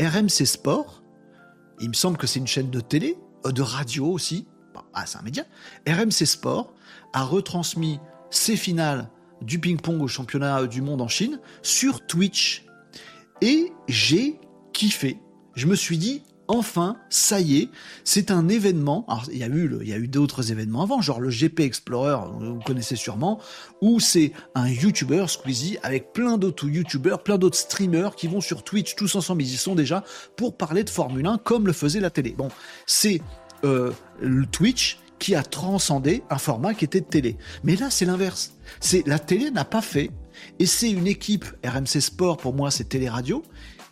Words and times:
RMC 0.00 0.46
Sport, 0.46 1.02
il 1.80 1.88
me 1.88 1.94
semble 1.94 2.16
que 2.16 2.26
c'est 2.26 2.38
une 2.38 2.46
chaîne 2.46 2.70
de 2.70 2.80
télé, 2.80 3.18
euh, 3.46 3.52
de 3.52 3.62
radio 3.62 4.06
aussi, 4.06 4.46
ah 4.94 5.06
c'est 5.06 5.18
un 5.18 5.22
média, 5.22 5.44
RMC 5.86 6.26
Sport 6.26 6.72
a 7.12 7.24
retransmis 7.24 8.00
ses 8.30 8.56
finales 8.56 9.08
du 9.42 9.58
ping-pong 9.58 10.00
au 10.02 10.08
championnat 10.08 10.66
du 10.66 10.82
monde 10.82 11.00
en 11.00 11.08
Chine 11.08 11.40
sur 11.62 12.06
Twitch. 12.06 12.66
Et 13.40 13.72
j'ai 13.86 14.40
kiffé. 14.72 15.20
Je 15.54 15.66
me 15.66 15.74
suis 15.74 15.98
dit, 15.98 16.22
enfin, 16.48 16.96
ça 17.10 17.40
y 17.40 17.58
est, 17.58 17.68
c'est 18.04 18.30
un 18.30 18.48
événement. 18.48 19.04
Alors, 19.06 19.24
il 19.30 19.38
y 19.38 19.44
a 19.44 19.48
eu, 19.48 19.70
il 19.82 19.88
y 19.88 19.92
a 19.92 19.98
eu 19.98 20.08
d'autres 20.08 20.50
événements 20.50 20.82
avant, 20.82 21.00
genre 21.00 21.20
le 21.20 21.30
GP 21.30 21.60
Explorer, 21.60 22.16
vous 22.40 22.60
connaissez 22.60 22.96
sûrement, 22.96 23.38
où 23.80 24.00
c'est 24.00 24.32
un 24.54 24.68
YouTuber, 24.68 25.26
Squeezie, 25.28 25.78
avec 25.82 26.12
plein 26.12 26.38
d'autres 26.38 26.68
YouTubers, 26.68 27.22
plein 27.22 27.38
d'autres 27.38 27.58
streamers 27.58 28.16
qui 28.16 28.26
vont 28.26 28.40
sur 28.40 28.64
Twitch 28.64 28.96
tous 28.96 29.14
ensemble, 29.14 29.42
ils 29.42 29.54
y 29.54 29.56
sont 29.56 29.74
déjà, 29.74 30.02
pour 30.36 30.56
parler 30.56 30.84
de 30.84 30.90
Formule 30.90 31.26
1 31.26 31.38
comme 31.38 31.66
le 31.66 31.72
faisait 31.72 32.00
la 32.00 32.10
télé. 32.10 32.34
Bon, 32.36 32.48
c'est 32.86 33.20
euh, 33.64 33.92
le 34.20 34.46
Twitch 34.46 34.98
qui 35.18 35.34
a 35.34 35.42
transcendé 35.42 36.22
un 36.30 36.38
format 36.38 36.74
qui 36.74 36.84
était 36.84 37.00
de 37.00 37.06
télé. 37.06 37.36
Mais 37.64 37.76
là, 37.76 37.90
c'est 37.90 38.04
l'inverse. 38.04 38.54
C'est 38.80 39.06
la 39.06 39.18
télé 39.18 39.50
n'a 39.50 39.64
pas 39.64 39.82
fait, 39.82 40.10
et 40.58 40.66
c'est 40.66 40.90
une 40.90 41.06
équipe 41.06 41.44
RMC 41.64 42.00
Sport 42.00 42.36
pour 42.36 42.54
moi, 42.54 42.70
c'est 42.70 42.88
Télé 42.88 43.08
Radio 43.08 43.42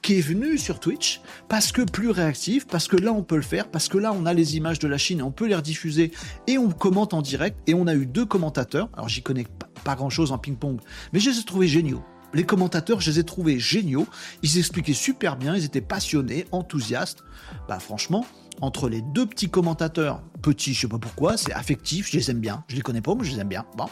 qui 0.07 0.19
est 0.19 0.21
venu 0.21 0.57
sur 0.57 0.79
Twitch 0.79 1.21
parce 1.49 1.73
que 1.73 1.83
plus 1.83 2.11
réactif, 2.11 2.69
parce 2.69 2.87
que 2.87 2.97
là 2.97 3.13
on 3.13 3.25
peut 3.25 3.35
le 3.35 3.43
faire, 3.43 3.69
parce 3.69 3.89
que 3.89 3.99
là 3.99 4.13
on 4.13 4.25
a 4.25 4.35
les 4.35 4.57
images 4.57 4.79
de 4.79 4.87
la 4.87 4.99
Chine 4.99 5.19
et 5.19 5.23
on 5.23 5.33
peut 5.33 5.49
les 5.49 5.57
rediffuser 5.57 6.13
et 6.47 6.59
on 6.59 6.71
commente 6.71 7.13
en 7.13 7.23
direct 7.23 7.59
et 7.67 7.75
on 7.75 7.89
a 7.89 7.95
eu 7.97 8.07
deux 8.07 8.25
commentateurs. 8.25 8.89
Alors 8.95 9.09
j'y 9.09 9.21
connais 9.21 9.49
pas 9.83 9.97
grand 9.97 10.09
chose 10.09 10.31
en 10.31 10.39
ping-pong, 10.39 10.79
mais 11.13 11.19
je 11.19 11.31
les 11.31 11.41
ai 11.41 11.43
trouvés 11.43 11.67
géniaux. 11.67 12.05
Les 12.35 12.45
commentateurs, 12.45 13.01
je 13.01 13.11
les 13.11 13.19
ai 13.19 13.25
trouvés 13.25 13.59
géniaux. 13.59 14.07
Ils 14.45 14.59
expliquaient 14.59 14.93
super 14.93 15.37
bien, 15.37 15.57
ils 15.57 15.65
étaient 15.65 15.81
passionnés, 15.81 16.47
enthousiastes. 16.53 17.25
Bah 17.69 17.81
franchement, 17.81 18.25
entre 18.61 18.89
les 18.89 19.03
deux 19.03 19.27
petits 19.27 19.51
commentateurs, 19.51 20.23
petits, 20.41 20.73
je 20.73 20.83
sais 20.83 20.89
pas 20.89 20.99
pourquoi, 20.99 21.37
c'est 21.37 21.53
affectif, 21.53 22.13
je 22.13 22.19
les 22.19 22.31
aime 22.31 22.39
bien. 22.39 22.63
Je 22.69 22.77
les 22.77 22.83
connais 22.83 23.01
pas, 23.01 23.17
mais 23.17 23.25
je 23.25 23.33
les 23.33 23.41
aime 23.41 23.49
bien. 23.49 23.65
Bon, 23.77 23.87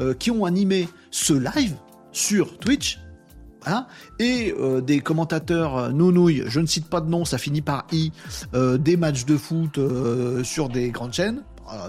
euh, 0.00 0.14
qui 0.14 0.30
ont 0.30 0.46
animé 0.46 0.88
ce 1.10 1.34
live 1.34 1.76
sur 2.12 2.58
Twitch 2.58 2.98
et 4.18 4.54
euh, 4.58 4.80
des 4.80 5.00
commentateurs 5.00 5.76
euh, 5.76 5.90
nounouilles, 5.90 6.44
je 6.46 6.60
ne 6.60 6.66
cite 6.66 6.88
pas 6.88 7.00
de 7.00 7.08
nom, 7.08 7.24
ça 7.24 7.38
finit 7.38 7.62
par 7.62 7.86
i, 7.92 8.12
euh, 8.54 8.78
des 8.78 8.96
matchs 8.96 9.24
de 9.24 9.36
foot 9.36 9.78
sur 10.42 10.68
des 10.68 10.90
grandes 10.90 11.12
chaînes. 11.12 11.42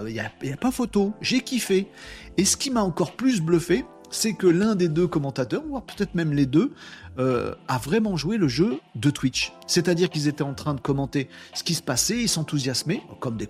Il 0.06 0.12
n'y 0.12 0.20
a, 0.20 0.26
a, 0.26 0.56
pas 0.56 0.70
photo, 0.70 1.12
j'ai 1.20 1.40
kiffé. 1.40 1.88
Et 2.36 2.44
ce 2.44 2.56
qui 2.56 2.70
m'a 2.70 2.82
encore 2.82 3.12
plus 3.12 3.40
bluffé, 3.40 3.84
c'est 4.12 4.34
que 4.34 4.46
l'un 4.46 4.76
des 4.76 4.88
deux 4.88 5.08
commentateurs, 5.08 5.62
voire 5.66 5.82
peut-être 5.82 6.14
même 6.14 6.32
les 6.32 6.46
deux, 6.46 6.72
euh, 7.18 7.54
a 7.66 7.78
vraiment 7.78 8.16
joué 8.16 8.36
le 8.36 8.46
jeu 8.46 8.78
de 8.94 9.10
Twitch. 9.10 9.52
C'est-à-dire 9.66 10.10
qu'ils 10.10 10.28
étaient 10.28 10.42
en 10.42 10.54
train 10.54 10.74
de 10.74 10.80
commenter 10.80 11.28
ce 11.54 11.64
qui 11.64 11.74
se 11.74 11.82
passait, 11.82 12.22
ils 12.22 12.28
s'enthousiasmaient, 12.28 13.02
comme 13.20 13.36
des, 13.36 13.48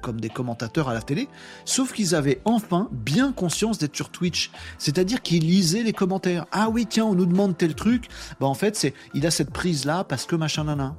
comme 0.00 0.20
des 0.20 0.28
commentateurs 0.28 0.88
à 0.88 0.94
la 0.94 1.02
télé, 1.02 1.28
sauf 1.64 1.92
qu'ils 1.92 2.14
avaient 2.14 2.40
enfin 2.44 2.88
bien 2.92 3.32
conscience 3.32 3.78
d'être 3.78 3.96
sur 3.96 4.10
Twitch. 4.10 4.50
C'est-à-dire 4.78 5.22
qu'ils 5.22 5.44
lisaient 5.44 5.82
les 5.82 5.92
commentaires. 5.92 6.46
Ah 6.52 6.68
oui, 6.70 6.86
tiens, 6.86 7.04
on 7.04 7.14
nous 7.14 7.26
demande 7.26 7.58
tel 7.58 7.74
truc. 7.74 8.08
Bah 8.40 8.46
en 8.46 8.54
fait, 8.54 8.94
il 9.12 9.26
a 9.26 9.30
cette 9.30 9.50
prise-là 9.50 10.04
parce 10.04 10.24
que 10.24 10.36
machin 10.36 10.64
nana. 10.64 10.96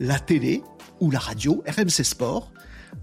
La 0.00 0.18
télé 0.18 0.62
ou 1.00 1.10
la 1.10 1.20
radio, 1.20 1.62
RMC 1.66 2.04
Sport, 2.04 2.52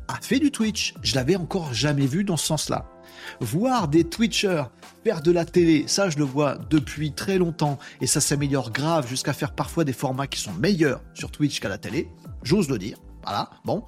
a 0.07 0.15
fait 0.21 0.39
du 0.39 0.51
Twitch. 0.51 0.93
Je 1.01 1.15
l'avais 1.15 1.37
encore 1.37 1.73
jamais 1.73 2.05
vu 2.05 2.23
dans 2.23 2.37
ce 2.37 2.47
sens-là. 2.47 2.92
Voir 3.39 3.87
des 3.87 4.03
Twitchers 4.03 4.63
faire 5.03 5.21
de 5.21 5.31
la 5.31 5.45
télé, 5.45 5.83
ça 5.87 6.09
je 6.09 6.17
le 6.17 6.23
vois 6.23 6.57
depuis 6.69 7.11
très 7.11 7.37
longtemps 7.37 7.77
et 7.99 8.07
ça 8.07 8.21
s'améliore 8.21 8.71
grave 8.71 9.07
jusqu'à 9.07 9.33
faire 9.33 9.53
parfois 9.53 9.83
des 9.83 9.93
formats 9.93 10.27
qui 10.27 10.39
sont 10.39 10.53
meilleurs 10.53 11.01
sur 11.13 11.29
Twitch 11.31 11.59
qu'à 11.59 11.69
la 11.69 11.77
télé, 11.77 12.07
j'ose 12.43 12.69
le 12.69 12.77
dire. 12.77 12.97
Voilà, 13.23 13.49
bon. 13.65 13.83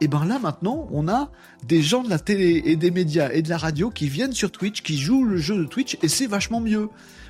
Et 0.00 0.08
ben 0.08 0.24
là 0.24 0.38
maintenant, 0.38 0.88
on 0.92 1.08
a 1.08 1.30
des 1.64 1.82
gens 1.82 2.02
de 2.02 2.10
la 2.10 2.18
télé 2.18 2.62
et 2.64 2.76
des 2.76 2.90
médias 2.90 3.30
et 3.32 3.42
de 3.42 3.48
la 3.48 3.58
radio 3.58 3.90
qui 3.90 4.08
viennent 4.08 4.32
sur 4.32 4.50
Twitch, 4.50 4.82
qui 4.82 4.98
jouent 4.98 5.24
le 5.24 5.36
jeu 5.36 5.56
de 5.58 5.64
Twitch 5.64 5.98
et 6.02 6.08
c'est 6.08 6.26
vachement 6.26 6.60
mieux 6.60 6.88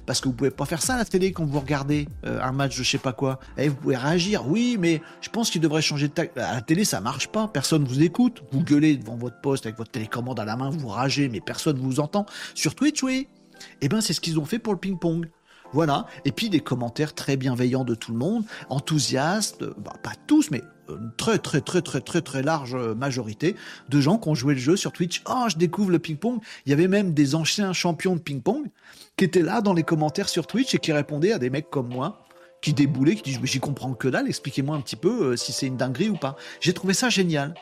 parce 0.09 0.23
que 0.23 0.29
vous 0.29 0.35
pouvez 0.35 0.51
pas 0.51 0.65
faire 0.65 0.81
ça 0.81 0.95
à 0.95 0.97
la 0.97 1.05
télé 1.05 1.33
quand 1.33 1.45
vous 1.45 1.61
regardez 1.61 2.09
euh, 2.25 2.41
un 2.41 2.51
match 2.51 2.79
de 2.79 2.83
je 2.83 2.91
sais 2.91 2.97
pas 2.97 3.13
quoi. 3.13 3.41
Et 3.59 3.65
eh, 3.65 3.69
vous 3.69 3.75
pouvez 3.75 3.97
réagir, 3.97 4.49
oui, 4.49 4.79
mais 4.81 5.03
je 5.21 5.29
pense 5.29 5.51
qu'il 5.51 5.61
devrait 5.61 5.83
changer 5.83 6.09
de 6.09 6.15
taille. 6.15 6.31
À 6.37 6.55
la 6.55 6.63
télé, 6.63 6.87
ça 6.87 7.03
marche 7.03 7.29
pas, 7.29 7.47
personne 7.47 7.85
vous 7.85 8.03
écoute. 8.03 8.43
Vous 8.51 8.63
gueulez 8.63 8.97
devant 8.97 9.17
votre 9.17 9.39
poste 9.43 9.67
avec 9.67 9.77
votre 9.77 9.91
télécommande 9.91 10.41
à 10.41 10.47
la 10.47 10.57
main, 10.57 10.71
vous 10.71 10.89
ragez, 10.89 11.29
mais 11.29 11.41
personne 11.41 11.79
vous 11.79 12.01
entend. 12.01 12.25
Sur 12.55 12.75
Twitch, 12.75 13.03
oui. 13.03 13.29
Eh 13.83 13.89
ben, 13.91 14.01
c'est 14.01 14.15
ce 14.15 14.23
qu'ils 14.23 14.39
ont 14.39 14.47
fait 14.47 14.59
pour 14.59 14.73
le 14.73 14.79
ping-pong. 14.79 15.29
Voilà. 15.73 16.07
Et 16.25 16.33
puis 16.33 16.49
des 16.49 16.61
commentaires 16.61 17.15
très 17.15 17.37
bienveillants 17.37 17.85
de 17.85 17.95
tout 17.95 18.13
le 18.13 18.19
monde, 18.19 18.45
enthousiastes, 18.69 19.65
bah, 19.65 19.93
pas 20.03 20.13
tous, 20.27 20.51
mais 20.51 20.63
une 20.89 21.13
très 21.17 21.39
très 21.39 21.61
très 21.61 21.83
très 21.83 22.01
très 22.01 22.23
très 22.23 22.43
large 22.43 22.75
majorité 22.75 23.57
de 23.89 24.01
gens 24.01 24.17
qui 24.17 24.29
ont 24.29 24.35
joué 24.35 24.55
le 24.55 24.61
jeu 24.61 24.77
sur 24.77 24.93
Twitch. 24.93 25.23
Oh, 25.29 25.45
je 25.49 25.57
découvre 25.57 25.91
le 25.91 25.99
ping-pong. 25.99 26.41
Il 26.65 26.71
y 26.71 26.73
avait 26.73 26.89
même 26.89 27.13
des 27.13 27.35
anciens 27.35 27.73
champions 27.73 28.15
de 28.15 28.21
ping-pong 28.21 28.71
qui 29.17 29.25
étaient 29.25 29.43
là 29.43 29.61
dans 29.61 29.75
les 29.75 29.83
commentaires 29.83 30.29
sur 30.29 30.47
Twitch 30.47 30.75
et 30.75 30.79
qui 30.79 30.93
répondaient 30.93 31.33
à 31.33 31.39
des 31.39 31.51
mecs 31.51 31.69
comme 31.71 31.89
moi 31.89 32.25
qui 32.61 32.73
déboulaient, 32.73 33.15
qui 33.15 33.23
disent 33.23 33.41
mais 33.41 33.47
j'y 33.47 33.61
comprends 33.61 33.95
que 33.95 34.09
dalle, 34.09 34.29
expliquez-moi 34.29 34.77
un 34.77 34.81
petit 34.81 34.97
peu 34.97 35.33
euh, 35.33 35.37
si 35.37 35.53
c'est 35.53 35.67
une 35.67 35.77
dinguerie 35.77 36.09
ou 36.09 36.17
pas. 36.17 36.37
J'ai 36.61 36.73
trouvé 36.73 36.95
ça 36.95 37.09
génial. 37.09 37.55